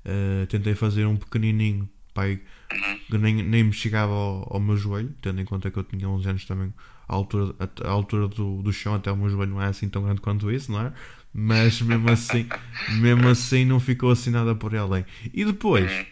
Uh, 0.05 0.47
tentei 0.47 0.75
fazer 0.75 1.05
um 1.07 1.17
pequenininho 1.17 1.89
pai 2.15 2.41
Uhum. 2.73 2.99
que 3.11 3.19
nem, 3.19 3.43
nem 3.43 3.65
me 3.65 3.73
chegava 3.73 4.13
ao, 4.13 4.47
ao 4.55 4.61
meu 4.61 4.77
joelho, 4.77 5.15
tendo 5.23 5.41
em 5.41 5.45
conta 5.45 5.71
que 5.71 5.79
eu 5.79 5.85
tinha 5.85 6.09
11 6.09 6.29
anos 6.29 6.45
também, 6.45 6.73
a 7.09 7.15
altura, 7.15 7.55
a, 7.59 7.89
a 7.89 7.91
altura 7.91 8.29
do, 8.29 8.63
do 8.63 8.73
chão 8.73 8.95
até 8.95 9.11
o 9.11 9.17
meu 9.17 9.29
joelho 9.31 9.53
não 9.53 9.63
é 9.63 9.67
assim 9.67 9.89
tão 9.89 10.03
grande 10.03 10.21
quanto 10.21 10.51
isso, 10.51 10.71
não 10.71 10.81
é? 10.83 10.93
Mas 11.33 11.81
mesmo 11.81 12.11
assim, 12.11 12.47
mesmo 13.01 13.27
assim 13.29 13.65
não 13.65 13.81
ficou 13.81 14.11
assim 14.11 14.31
nada 14.31 14.55
por 14.55 14.75
além. 14.77 15.05
E 15.33 15.45
depois, 15.47 15.91
Uhum. 15.91 16.05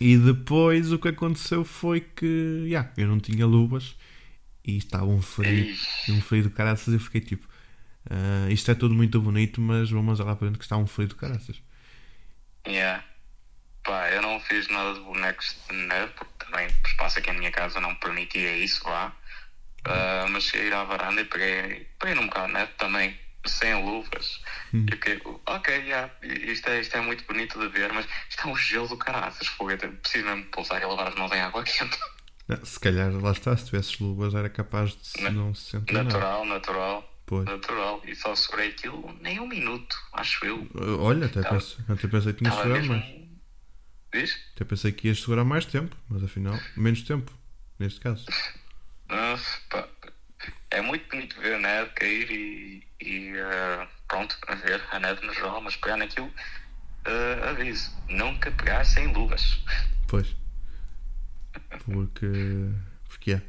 e 0.00 0.16
depois 0.18 0.92
o 0.92 0.98
que 0.98 1.08
aconteceu 1.08 1.64
foi 1.64 2.00
que, 2.00 2.64
yeah, 2.66 2.90
eu 2.96 3.08
não 3.08 3.18
tinha 3.18 3.46
luvas 3.46 3.96
e 4.68 4.76
estava 4.76 5.06
um 5.06 5.22
frio, 5.22 5.74
um 6.10 6.20
frio 6.20 6.42
do 6.42 6.50
caraças 6.50 6.92
eu 6.92 7.00
fiquei 7.00 7.22
tipo, 7.22 7.48
"Ah, 8.10 8.50
isto 8.50 8.70
é 8.70 8.74
tudo 8.74 8.94
muito 8.94 9.18
bonito, 9.20 9.60
mas 9.60 9.90
vamos 9.90 10.18
lá 10.18 10.36
para 10.36 10.46
dentro 10.46 10.58
que 10.58 10.64
está 10.64 10.76
um 10.76 10.86
frio 10.86 11.08
do 11.08 11.16
caraças. 11.16 11.60
Yeah. 12.66 13.02
Pá, 13.82 14.10
eu 14.10 14.20
não 14.20 14.38
fiz 14.40 14.68
nada 14.68 14.92
de 14.94 15.00
bonecos 15.00 15.56
de 15.70 15.74
neve, 15.74 16.12
porque 16.12 16.44
também 16.44 16.66
o 16.66 16.86
espaço 16.86 17.18
aqui 17.18 17.32
na 17.32 17.38
minha 17.38 17.50
casa 17.50 17.80
não 17.80 17.94
permitia 17.94 18.56
isso 18.58 18.86
lá. 18.86 19.16
Ah, 19.86 20.26
mas 20.28 20.44
cheguei 20.44 20.70
à 20.72 20.84
varanda 20.84 21.22
e 21.22 21.24
peguei, 21.24 21.88
peguei 21.98 22.14
num 22.14 22.26
bocado 22.26 22.48
de 22.48 22.52
neve 22.52 22.72
também, 22.76 23.18
sem 23.46 23.74
luvas. 23.82 24.42
E 24.86 24.90
fiquei, 24.90 25.22
ok, 25.46 25.74
yeah, 25.76 26.12
isto, 26.22 26.68
é, 26.68 26.80
isto 26.80 26.94
é 26.94 27.00
muito 27.00 27.24
bonito 27.24 27.58
de 27.58 27.68
ver, 27.68 27.90
mas 27.94 28.06
isto 28.28 28.46
é 28.46 28.50
um 28.50 28.56
gelo 28.56 28.88
do 28.88 28.98
caraças, 28.98 29.46
fogo. 29.48 29.70
Eu 29.70 29.78
preciso 29.78 30.26
mesmo 30.26 30.44
pousar 30.50 30.82
e 30.82 30.84
lavar 30.84 31.08
as 31.08 31.14
mãos 31.14 31.32
em 31.32 31.40
água 31.40 31.64
quente. 31.64 31.98
Ah, 32.48 32.64
Se 32.64 32.80
calhar, 32.80 33.12
lá 33.12 33.32
está, 33.32 33.56
se 33.56 33.66
tivesses 33.66 33.98
luvas 33.98 34.34
era 34.34 34.48
capaz 34.48 34.90
de 34.96 35.06
se 35.06 35.22
Na- 35.22 35.30
não 35.30 35.54
se 35.54 35.70
sentir 35.72 35.92
nada. 35.94 36.04
Natural, 36.08 36.44
natural, 36.46 37.14
Pois. 37.26 37.44
natural. 37.44 38.00
E 38.06 38.14
só 38.14 38.34
segurei 38.34 38.70
aquilo 38.70 39.14
nem 39.20 39.38
um 39.40 39.46
minuto, 39.46 39.96
acho 40.12 40.44
eu. 40.46 40.62
Uh, 40.74 40.98
Olha, 41.00 41.26
até, 41.26 41.42
Tá. 41.42 41.50
pensei, 41.50 41.76
até 41.88 42.08
pensei 42.08 42.32
que 42.32 42.38
tinha 42.38 42.50
segurar 42.50 42.76
mesmo. 42.78 42.92
mais. 42.94 43.28
Diz? 44.12 44.38
Até 44.54 44.64
pensei 44.64 44.92
que 44.92 45.08
ias 45.08 45.20
segurar 45.20 45.44
mais 45.44 45.66
tempo, 45.66 45.94
mas 46.08 46.22
afinal, 46.24 46.58
menos 46.76 47.02
tempo, 47.02 47.30
neste 47.78 48.00
caso. 48.00 48.24
Ah, 49.10 49.36
pá, 49.70 49.86
é 50.70 50.80
muito 50.80 51.06
bonito 51.10 51.38
ver 51.40 51.54
a 51.54 51.58
neve 51.58 51.90
cair 51.90 52.30
e, 52.30 52.86
e 53.02 53.32
ah, 53.38 53.86
pronto, 54.08 54.34
a 54.46 54.54
ver 54.54 54.82
a 54.90 54.98
neve 54.98 55.26
no 55.26 55.34
geral, 55.34 55.60
mas 55.60 55.76
pegar 55.76 55.98
naquilo, 55.98 56.32
ah, 57.04 57.50
aviso, 57.50 57.90
nunca 58.08 58.50
pegar 58.52 58.84
sem 58.84 59.12
luvas. 59.12 59.62
Pois. 60.06 60.34
Porque. 61.84 62.26
Porque 63.08 63.32
é. 63.32 63.42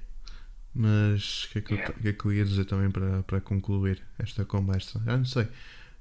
Mas 0.74 1.46
o 1.46 1.50
que, 1.50 1.58
é 1.60 1.62
que, 1.62 1.74
eu, 1.74 1.78
Yeah. 1.78 1.98
o 1.98 2.02
que 2.02 2.08
é 2.08 2.14
que 2.14 2.26
eu 2.26 2.34
ia 2.34 2.46
dizer 2.46 2.66
também 2.66 2.90
para, 2.92 3.24
para 3.24 3.42
concluir 3.42 4.02
esta 4.18 4.46
conversa? 4.46 5.02
Já 5.06 5.18
não 5.18 5.26
sei. 5.26 5.48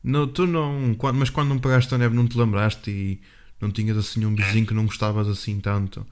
Não, 0.03 0.27
tu 0.27 0.47
não. 0.47 0.95
Quando, 0.95 1.17
mas 1.19 1.31
quando 1.31 1.49
não 1.49 1.59
pegaste 1.59 1.95
a 1.95 1.99
neve 1.99 2.15
não 2.15 2.29
te 2.29 2.39
lembraste 2.39 2.91
e 2.91 3.21
não 3.61 3.71
tinhas 3.71 3.97
assim 3.97 4.25
um 4.25 4.35
vizinho 4.35 4.67
que 4.67 4.75
não 4.75 4.87
gostavas 4.87 5.27
assim 5.27 5.59
tanto 5.61 6.07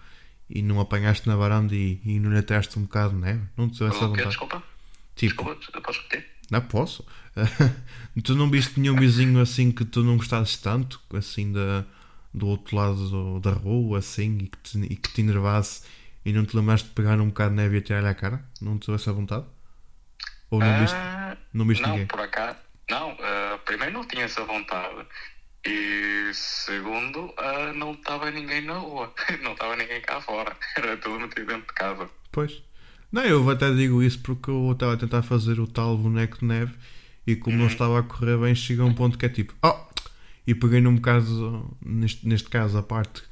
e 0.49 0.63
não 0.63 0.81
apanhaste 0.81 1.29
na 1.29 1.37
varanda 1.37 1.75
e, 1.75 2.01
e 2.05 2.19
não 2.19 2.33
lhe 2.33 2.39
ateste 2.39 2.79
um 2.79 2.83
bocado 2.83 3.15
de 3.15 3.21
neve? 3.21 3.43
Não 3.57 3.69
te 3.69 3.79
deu 3.79 3.89
essa 3.89 4.07
vontade? 4.07 4.29
Desculpa? 4.29 4.63
Tipo, 5.15 5.55
Desculpa, 5.55 5.81
podes 5.81 6.03
repetir? 6.03 6.27
Não 6.51 6.61
posso. 6.61 7.05
tu 8.25 8.35
não 8.35 8.51
viste 8.51 8.81
nenhum 8.81 8.97
vizinho 8.97 9.41
assim 9.41 9.71
que 9.71 9.85
tu 9.85 10.03
não 10.03 10.17
gostasses 10.17 10.57
tanto, 10.57 11.01
assim 11.13 11.53
da, 11.53 11.85
do 12.37 12.47
outro 12.47 12.77
lado 12.77 13.09
do- 13.09 13.41
da 13.41 13.51
rua, 13.53 13.99
assim, 13.99 14.37
e 14.39 14.47
que, 14.49 14.59
te, 14.59 14.79
e 14.79 14.95
que 14.97 15.13
te 15.13 15.21
enervasse 15.23 15.83
e 16.25 16.33
não 16.33 16.45
te 16.45 16.55
lembraste 16.55 16.89
de 16.89 16.95
pegar 16.95 17.19
um 17.21 17.29
bocado 17.29 17.51
de 17.51 17.57
neve 17.57 17.77
e 17.77 17.79
atirar-lhe 17.79 18.09
à 18.09 18.15
cara? 18.15 18.45
Não 18.61 18.79
te 18.79 18.87
deu 18.87 18.95
essa 18.95 19.13
vontade? 19.13 19.47
Ou 20.51 20.61
não 20.61 20.79
viste, 20.79 20.95
Ah, 20.97 21.37
não 21.53 21.67
viste 21.67 21.83
não, 21.83 21.91
ninguém? 21.91 22.07
por 22.07 22.21
acaso, 22.21 22.59
não, 22.91 23.17
ah, 23.21 23.59
primeiro 23.65 23.93
não 23.95 24.05
tinha 24.07 24.25
essa 24.25 24.45
vontade. 24.45 25.05
E 25.67 26.31
segundo, 26.33 27.33
ah, 27.39 27.73
não 27.75 27.93
estava 27.93 28.31
ninguém 28.31 28.61
na 28.65 28.75
rua, 28.79 29.13
não 29.43 29.53
estava 29.53 29.75
ninguém 29.77 30.01
cá 30.03 30.21
fora, 30.21 30.57
era 30.77 30.97
tudo 30.99 31.19
metido 31.21 31.47
dentro 31.47 31.67
de 31.67 31.73
casa. 31.75 32.09
Pois. 32.31 32.63
Não, 33.11 33.25
eu 33.25 33.49
até 33.49 33.73
digo 33.73 34.03
isso 34.03 34.21
porque 34.21 34.51
eu 34.51 34.73
estava 34.73 34.93
a 34.95 34.97
tentar 34.97 35.23
fazer 35.23 35.59
o 35.59 35.67
tal 35.67 35.97
boneco 35.97 36.39
de 36.39 36.45
neve 36.45 36.75
e 37.27 37.35
como 37.35 37.57
não 37.57 37.67
estava 37.67 37.99
a 37.99 38.03
correr 38.03 38.37
bem, 38.37 38.55
chega 38.55 38.83
a 38.83 38.87
um 38.87 38.95
ponto 38.95 39.17
que 39.17 39.25
é 39.27 39.29
tipo, 39.29 39.55
oh! 39.65 39.86
E 40.47 40.55
peguei 40.55 40.81
num 40.81 40.95
bocado, 40.97 41.77
neste, 41.85 42.27
neste 42.27 42.49
caso, 42.49 42.79
a 42.79 42.83
parte 42.83 43.23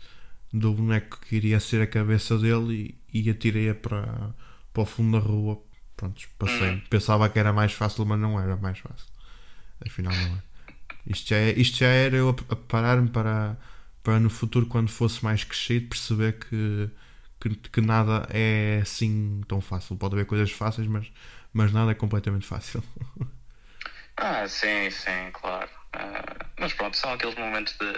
do 0.53 0.73
boneco 0.75 1.21
que 1.21 1.37
iria 1.37 1.61
ser 1.61 1.83
a 1.83 1.87
cabeça 1.87 2.39
dele 2.39 2.99
e, 3.13 3.23
e 3.27 3.31
atirei-a 3.31 3.75
para, 3.75 4.35
para 4.73 4.83
o 4.83 4.87
fundo 4.87 5.19
da 5.19 5.25
rua. 5.25 5.63
Pronto, 5.97 6.21
passei. 6.39 6.81
Pensava 6.91 7.29
que 7.29 7.39
era 7.39 7.53
mais 7.53 7.73
fácil, 7.73 8.05
mas 8.07 8.19
não 8.21 8.41
era 8.41 8.57
mais 8.57 8.79
fácil. 8.79 9.07
Afinal, 9.87 10.17
não 10.17 10.37
é. 10.37 10.43
Isto 11.07 11.31
já, 11.31 11.37
é, 11.37 11.51
isto 11.53 11.79
já 11.79 11.87
era 11.89 12.17
eu 12.17 12.31
a, 12.31 12.53
a 12.53 12.57
parar-me 12.57 13.09
para, 13.11 13.59
para 14.03 14.21
no 14.21 14.31
futuro, 14.31 14.67
quando 14.67 14.91
fosse 14.91 15.23
mais 15.25 15.45
crescido, 15.45 15.89
perceber 15.89 16.39
que, 16.39 16.91
que, 17.41 17.51
que 17.71 17.81
nada 17.81 18.27
é 18.31 18.81
assim 18.83 19.43
tão 19.49 19.61
fácil. 19.61 19.97
Pode 19.97 20.15
haver 20.15 20.27
coisas 20.27 20.51
fáceis, 20.53 20.89
mas, 20.89 21.11
mas 21.53 21.73
nada 21.73 21.93
é 21.93 21.95
completamente 21.95 22.47
fácil. 22.47 22.83
Ah, 24.17 24.47
sim, 24.49 24.91
sim, 24.91 25.31
claro. 25.33 25.71
Ah, 25.95 26.47
mas 26.59 26.73
pronto, 26.73 26.97
são 26.97 27.13
aqueles 27.13 27.35
momentos 27.37 27.75
de, 27.79 27.93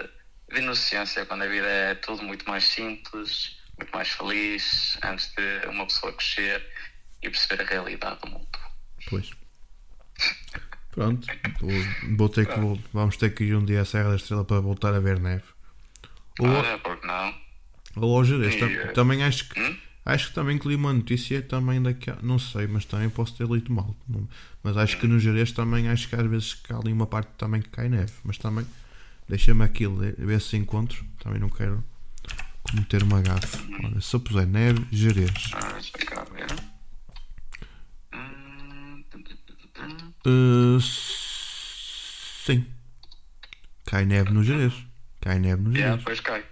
de 0.55 0.61
inocência, 0.61 1.25
quando 1.27 1.43
a 1.43 1.49
vida 1.49 1.67
é 1.67 1.95
tudo 1.95 2.23
muito 2.23 2.47
mais 2.49 2.65
simples, 2.65 3.57
muito 3.79 3.91
mais 3.93 4.09
feliz, 4.09 4.99
antes 5.03 5.33
de 5.35 5.67
uma 5.69 5.87
pessoa 5.87 6.13
crescer 6.13 6.65
e 7.23 7.31
perceber 7.31 7.63
a 7.63 7.67
realidade 7.67 8.21
do 8.21 8.29
mundo. 8.29 8.59
Pois. 9.09 9.31
Pronto, 10.93 11.27
vou, 11.61 11.81
vou 12.17 12.29
ter 12.29 12.47
que, 12.47 12.55
vamos 12.93 13.17
ter 13.17 13.31
que 13.35 13.45
ir 13.45 13.55
um 13.55 13.65
dia 13.65 13.83
à 13.83 13.85
Serra 13.85 14.11
da 14.11 14.17
Estrela 14.17 14.45
para 14.45 14.61
voltar 14.61 14.95
a 14.95 15.01
ver 15.01 15.21
neve. 15.21 15.45
Ou, 16.39 16.49
Olha, 16.49 16.79
porque 16.79 17.07
não? 17.07 17.35
ou 17.97 18.17
ao 18.17 18.25
Jerez. 18.25 18.57
Tam- 18.57 18.71
E, 18.71 18.79
eh, 18.79 18.87
também 18.93 19.23
acho 19.25 19.49
que 19.49 19.61
hum? 19.61 19.79
Acho 20.07 20.29
que 20.29 20.35
também 20.35 20.57
que 20.59 20.67
li 20.69 20.75
uma 20.75 20.93
notícia 20.93 21.43
também 21.43 21.83
daqui 21.83 22.11
não 22.23 22.39
sei, 22.39 22.67
mas 22.67 22.85
também 22.87 23.11
posso 23.11 23.35
ter 23.37 23.47
lido 23.47 23.71
mal. 23.73 23.95
Não- 24.09 24.27
mas 24.63 24.77
acho 24.77 24.99
que 24.99 25.07
no 25.07 25.19
Jerez 25.19 25.53
também 25.53 25.89
acho 25.89 26.09
que 26.09 26.17
às 26.17 26.27
vezes 26.27 26.55
que 26.55 26.73
há 26.73 26.77
ali 26.79 26.93
uma 26.93 27.07
parte 27.07 27.29
também 27.37 27.61
que 27.61 27.69
cai 27.69 27.89
neve. 27.89 28.13
Mas 28.25 28.39
também 28.39 28.67
deixa-me 29.29 29.63
aqui 29.65 29.87
ler, 29.87 30.15
ver 30.19 30.41
se 30.41 30.57
encontro. 30.57 31.05
Também 31.21 31.39
não 31.39 31.49
quero 31.51 31.85
cometer 32.63 33.03
uma 33.03 33.21
gafe. 33.21 33.59
Olha, 33.85 34.01
se 34.01 34.15
eu 34.17 34.21
puser 34.21 34.47
neve, 34.47 34.85
Jerez. 34.91 35.31
Uh, 40.27 40.81
sim. 42.45 42.67
Cai 43.87 44.05
neve 44.05 44.33
no 44.33 44.43
Jerez. 44.43 44.75
Cai 45.21 45.39
neve 45.39 45.63
no 45.63 45.71
yeah, 45.71 45.91
Jerez. 45.91 45.99
depois 45.99 46.21
cai. 46.21 46.45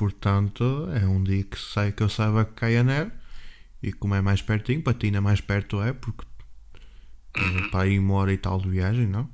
Portanto, 0.00 0.88
é 0.94 1.06
um 1.06 1.22
dia 1.22 1.44
que 1.44 1.58
sai 1.58 1.92
que 1.92 2.02
eu 2.02 2.08
saiba 2.08 2.46
que 2.46 2.54
cai 2.54 2.78
a 2.78 2.82
neve. 2.82 3.12
E 3.82 3.92
como 3.92 4.14
é 4.14 4.22
mais 4.22 4.40
pertinho, 4.40 4.82
para 4.82 4.94
ti 4.94 5.06
ainda 5.06 5.20
mais 5.20 5.42
perto 5.42 5.82
é, 5.82 5.92
porque 5.92 6.24
é 7.34 7.68
para 7.68 7.82
aí 7.82 7.98
uma 7.98 8.14
hora 8.14 8.32
e 8.32 8.38
tal 8.38 8.58
de 8.58 8.70
viagem, 8.70 9.06
não? 9.06 9.28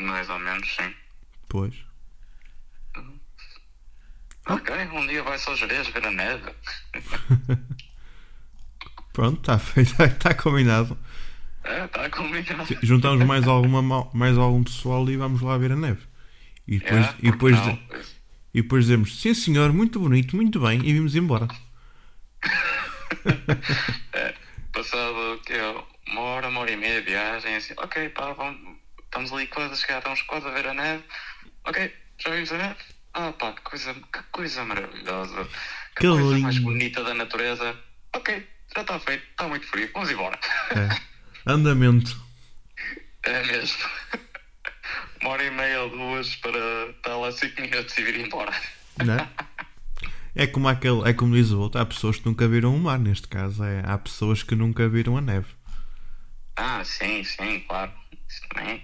Mais 0.00 0.26
ou 0.30 0.38
menos, 0.38 0.74
sim. 0.74 0.90
Pois. 1.50 1.74
Ok, 4.46 4.74
um 4.94 5.06
dia 5.06 5.22
vai 5.22 5.38
só 5.38 5.54
Jerez 5.54 5.88
ver 5.88 6.06
a 6.06 6.10
neve. 6.10 6.54
Pronto, 9.12 9.40
está 9.40 9.58
feito, 9.58 10.02
está 10.02 10.32
combinado. 10.42 10.96
É, 11.62 11.84
está 11.84 12.08
combinado. 12.08 12.74
Juntamos 12.82 13.26
mais, 13.26 13.46
alguma, 13.46 14.08
mais 14.14 14.38
algum 14.38 14.64
pessoal 14.64 15.06
e 15.10 15.16
vamos 15.18 15.42
lá 15.42 15.58
ver 15.58 15.72
a 15.72 15.76
neve. 15.76 16.00
E 16.66 16.78
depois, 16.78 17.06
É, 17.06 17.14
e 17.18 17.30
depois, 17.30 17.54
não? 17.54 17.78
E 18.54 18.62
depois 18.62 18.84
dizemos, 18.84 19.20
sim 19.20 19.34
senhor, 19.34 19.72
muito 19.72 19.98
bonito, 20.00 20.36
muito 20.36 20.60
bem, 20.60 20.78
e 20.80 20.92
vimos 20.92 21.14
embora. 21.16 21.48
Passado 24.72 25.40
que 25.44 25.52
uma 26.10 26.20
hora, 26.22 26.48
uma 26.48 26.60
hora 26.60 26.70
e 26.72 26.76
meia 26.76 27.00
de 27.02 27.10
viagem, 27.10 27.54
assim, 27.56 27.74
ok, 27.76 28.08
pá, 28.10 28.32
vamos, 28.32 28.76
estamos 29.04 29.32
ali 29.32 29.46
quase 29.46 29.72
a 29.72 29.76
chegar, 29.76 29.98
estamos 29.98 30.22
quase 30.22 30.46
a 30.46 30.50
ver 30.50 30.66
a 30.66 30.74
neve. 30.74 31.04
Ok, 31.64 31.94
já 32.18 32.30
vimos 32.30 32.52
a 32.52 32.58
neve? 32.58 32.76
Ah, 33.14 33.32
pá, 33.32 33.52
que 33.52 33.60
coisa, 33.62 33.94
que 33.94 34.22
coisa 34.30 34.64
maravilhosa. 34.64 35.44
Que, 35.96 36.00
Que 36.00 36.08
coisa 36.08 36.38
mais 36.38 36.54
lindo. 36.56 36.70
bonita 36.70 37.04
da 37.04 37.14
natureza. 37.14 37.76
Ok, 38.14 38.46
já 38.74 38.80
está 38.80 38.98
feito, 38.98 39.22
está 39.30 39.46
muito 39.48 39.66
frio, 39.66 39.90
vamos 39.92 40.10
embora. 40.10 40.38
É. 40.70 40.88
Andamento. 41.46 42.20
É 43.24 43.40
mesmo. 43.46 43.78
Uma 45.22 45.30
hora 45.30 45.44
e 45.44 45.50
meia 45.50 45.82
ou 45.82 45.90
duas 45.90 46.34
para 46.36 46.58
estar 46.90 47.16
lá 47.16 47.30
cinco 47.30 47.62
minutos 47.62 47.96
e 47.96 48.02
vir 48.02 48.26
embora. 48.26 48.52
Não 49.04 49.14
é? 49.14 49.28
É 50.34 50.46
como 50.46 50.66
aquele, 50.68 51.08
é 51.08 51.12
como 51.12 51.34
diz 51.34 51.50
o 51.50 51.60
outro, 51.60 51.80
há 51.80 51.86
pessoas 51.86 52.18
que 52.18 52.26
nunca 52.26 52.48
viram 52.48 52.74
o 52.74 52.78
mar, 52.78 52.98
neste 52.98 53.28
caso, 53.28 53.62
é, 53.62 53.82
há 53.84 53.96
pessoas 53.98 54.42
que 54.42 54.54
nunca 54.54 54.88
viram 54.88 55.16
a 55.16 55.20
neve. 55.20 55.46
Ah, 56.56 56.82
sim, 56.84 57.22
sim, 57.22 57.60
claro. 57.68 57.92
Isso 58.28 58.40
também, 58.48 58.82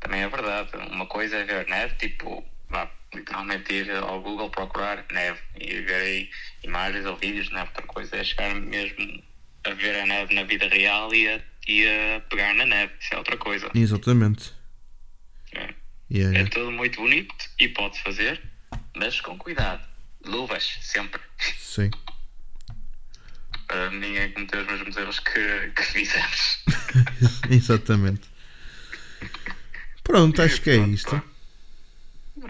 também 0.00 0.20
é 0.20 0.28
verdade. 0.28 0.70
Uma 0.90 1.06
coisa 1.06 1.36
é 1.36 1.44
ver 1.44 1.66
neve, 1.66 1.94
tipo, 1.96 2.44
vá, 2.68 2.90
literalmente 3.14 3.72
ir 3.72 3.90
ao 3.90 4.20
Google 4.20 4.50
procurar 4.50 5.04
neve 5.10 5.40
e 5.58 5.80
ver 5.80 5.94
aí 5.94 6.30
imagens 6.62 7.06
ou 7.06 7.16
vídeos 7.16 7.48
de 7.48 7.54
neve. 7.54 7.68
Outra 7.68 7.86
coisa 7.86 8.16
é 8.16 8.24
chegar 8.24 8.54
mesmo 8.54 9.22
a 9.64 9.70
ver 9.70 10.00
a 10.00 10.06
neve 10.06 10.34
na 10.34 10.44
vida 10.44 10.68
real 10.68 11.12
e 11.14 11.28
a, 11.28 11.40
e 11.66 11.86
a 11.86 12.20
pegar 12.28 12.54
na 12.54 12.66
neve. 12.66 12.92
Isso 13.00 13.14
é 13.14 13.18
outra 13.18 13.36
coisa. 13.36 13.70
Exatamente. 13.74 14.52
É, 15.54 15.74
E 16.10 16.20
é- 16.22 16.44
tudo 16.44 16.70
muito 16.72 17.00
bonito 17.00 17.34
e 17.58 17.68
pode 17.68 18.00
fazer, 18.02 18.40
mas 18.96 19.20
com 19.20 19.36
cuidado. 19.38 19.82
Luvas, 20.24 20.78
sempre. 20.80 21.20
Sim. 21.58 21.90
Para 23.66 23.90
ninguém 23.90 24.30
cometer 24.32 24.58
os 24.58 24.66
mesmos 24.66 24.96
erros 24.96 25.18
que, 25.20 25.70
que 25.74 25.82
fizemos. 25.82 26.64
Exatamente. 27.50 28.28
Pronto, 30.04 30.42
acho 30.42 30.60
que 30.60 30.70
é 30.70 30.76
isto. 30.76 31.20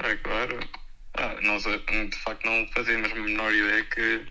É 0.03 0.17
claro. 0.17 0.59
Ah, 1.15 1.37
nós, 1.43 1.63
de 1.65 2.17
facto, 2.19 2.45
não 2.47 2.67
fazíamos 2.75 3.13
a 3.13 3.15
menor 3.15 3.53
ideia 3.55 3.85
que, 3.85 4.27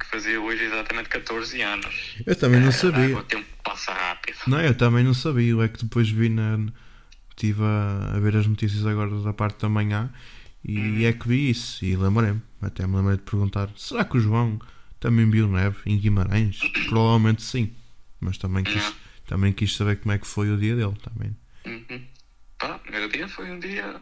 que 0.00 0.06
fazia 0.06 0.40
hoje 0.40 0.64
exatamente 0.64 1.08
14 1.08 1.60
anos. 1.62 2.14
Eu 2.24 2.36
também 2.36 2.60
não 2.60 2.68
Ah, 2.68 2.72
sabia. 2.72 3.16
O 3.18 3.22
tempo 3.24 3.46
passa 3.64 3.92
rápido. 3.92 4.38
Não, 4.46 4.60
eu 4.60 4.74
também 4.76 5.02
não 5.04 5.14
sabia. 5.14 5.62
É 5.64 5.68
que 5.68 5.82
depois 5.84 6.08
vi 6.08 6.28
na. 6.28 6.58
Estive 7.36 7.62
a, 7.62 8.12
a 8.16 8.20
ver 8.20 8.36
as 8.36 8.46
notícias 8.46 8.86
agora 8.86 9.10
da 9.20 9.32
parte 9.32 9.60
da 9.60 9.68
manhã 9.68 10.12
e 10.64 11.04
é 11.04 11.12
que 11.12 11.28
vi 11.28 11.50
isso. 11.50 11.84
E 11.84 11.94
lembrei-me. 11.94 12.40
Até 12.62 12.86
me 12.86 12.96
lembrei 12.96 13.16
de 13.16 13.22
perguntar: 13.22 13.68
será 13.76 14.04
que 14.04 14.16
o 14.16 14.20
João 14.20 14.58
também 14.98 15.28
viu 15.28 15.46
neve 15.46 15.78
em 15.84 15.98
Guimarães? 15.98 16.58
Provavelmente 16.88 17.42
sim. 17.42 17.74
Mas 18.18 18.38
também 18.38 18.64
quis, 18.64 18.94
também 19.26 19.52
quis 19.52 19.76
saber 19.76 19.96
como 19.96 20.12
é 20.12 20.18
que 20.18 20.26
foi 20.26 20.50
o 20.50 20.56
dia 20.56 20.74
dele 20.74 20.94
também. 21.02 21.36
Uhum. 21.66 22.06
Pá, 22.58 22.80
meu 22.90 23.08
dia 23.08 23.28
foi 23.28 23.50
um 23.50 23.60
dia 23.60 24.00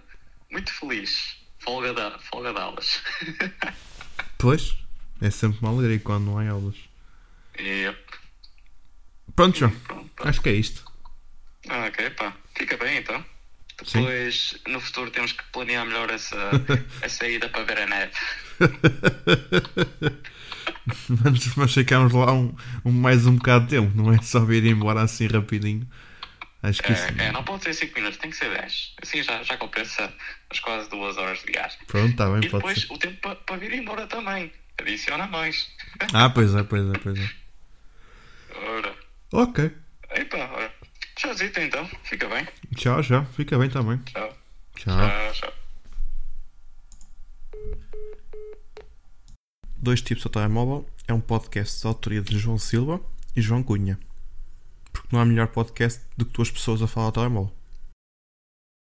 muito 0.51 0.73
feliz. 0.73 1.37
Folga, 1.59 1.93
da, 1.93 2.19
folga 2.19 2.53
de 2.53 2.59
aulas. 2.59 3.03
Pois, 4.39 4.77
é 5.21 5.31
sempre 5.31 5.61
uma 5.61 5.71
alegria 5.71 6.01
quando 6.01 6.25
não 6.25 6.37
há 6.37 6.49
aulas. 6.51 6.75
yep. 7.57 7.97
Pronto, 9.37 9.57
João. 9.57 9.71
Pronto, 9.71 10.11
pá. 10.17 10.29
Acho 10.29 10.41
que 10.41 10.49
é 10.49 10.55
isto. 10.55 10.85
Ah, 11.69 11.87
ok, 11.87 12.11
pá. 12.11 12.37
Fica 12.57 12.77
bem 12.77 12.99
então. 12.99 13.25
Sim. 13.85 14.01
Depois, 14.01 14.57
no 14.69 14.81
futuro, 14.81 15.11
temos 15.11 15.33
que 15.33 15.43
planear 15.53 15.85
melhor 15.87 16.11
essa, 16.11 16.37
essa 17.03 17.27
ida 17.29 17.49
para 17.49 17.65
ver 17.65 17.79
a 17.81 17.87
neve. 17.87 18.13
Mas, 21.09 21.55
mas 21.57 21.73
ficamos 21.75 22.13
lá 22.13 22.33
um, 22.33 22.55
um- 22.85 22.91
mais 22.93 23.27
um 23.27 23.37
bocado 23.37 23.65
de 23.67 23.71
tempo, 23.71 23.97
não 23.97 24.13
é 24.13 24.21
só 24.23 24.41
vir 24.45 24.65
embora 24.65 25.03
assim 25.03 25.27
rapidinho. 25.27 25.89
Acho 26.63 26.83
que 26.83 26.93
isso. 26.93 27.05
É, 27.19 27.27
é, 27.27 27.33
não 27.33 27.43
pode 27.45 27.65
ser 27.65 27.75
5 27.75 27.95
minutos, 27.95 28.19
tem 28.19 28.31
que 28.31 28.37
ser 28.37 28.51
10. 28.51 28.95
Assim 29.03 29.23
já, 29.23 29.43
já 29.43 29.57
compensa 29.57 30.13
as 30.51 30.61
quase 30.61 30.89
2 30.91 31.17
horas 31.17 31.41
de 31.41 31.47
viagem. 31.53 31.79
Pronto, 31.87 32.11
está 32.11 32.27
bem, 32.27 32.39
E 32.45 32.49
pode 32.49 32.53
depois 32.65 32.81
ser. 32.83 32.93
o 32.93 32.99
tempo 32.99 33.17
para, 33.21 33.35
para 33.37 33.57
vir 33.57 33.73
embora 33.75 34.07
também. 34.07 34.53
Adiciona 34.81 35.27
mais. 35.27 35.69
Ah, 36.13 36.31
pois 36.31 36.55
é, 36.55 36.63
pois 36.63 36.83
é, 36.89 36.99
pois 36.99 37.19
é. 37.19 37.31
Ora. 38.57 38.95
Ok. 39.33 39.71
Epa, 40.11 40.37
ora. 40.37 40.73
Tchauzito 41.23 41.61
então. 41.61 41.89
Fica 42.03 42.29
bem. 42.29 42.49
Tchau, 42.75 43.01
tchau. 43.01 43.25
Fica 43.27 43.57
bem 43.57 43.71
também. 43.71 43.97
Tchau. 43.99 44.37
Tchau. 44.75 44.99
Tchau, 44.99 45.33
tchau. 45.33 45.53
Dois 49.77 50.03
Tipos 50.03 50.27
ao 50.27 50.33
Telemóvel 50.33 50.85
é 51.07 51.15
um 51.15 51.21
podcast 51.21 51.81
de 51.81 51.87
autoria 51.87 52.21
de 52.21 52.37
João 52.37 52.59
Silva 52.59 53.01
e 53.37 53.41
João 53.41 53.63
Cunha. 53.63 54.01
Porque 54.93 55.11
não 55.13 55.21
há 55.21 55.25
melhor 55.25 55.47
podcast 55.47 56.03
do 56.17 56.27
que 56.27 56.33
duas 56.33 56.51
pessoas 56.51 56.83
a 56.83 56.89
falar 56.89 57.07
ao 57.07 57.13
telemóvel. 57.13 57.55